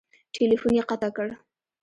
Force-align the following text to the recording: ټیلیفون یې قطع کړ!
ټیلیفون 0.33 0.71
یې 0.77 0.83
قطع 0.89 1.09
کړ! 1.15 1.27